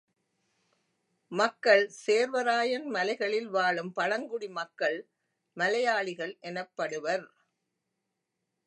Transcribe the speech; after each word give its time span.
மக்கள் 1.31 1.91
சேர்வராயன் 2.05 2.87
மலைகளில் 2.87 3.49
வாழும் 3.49 3.93
பழங்குடி 3.93 4.49
மக்கள் 4.49 4.97
மலையாளிகள் 5.57 6.37
எனப்படுவர். 6.41 7.25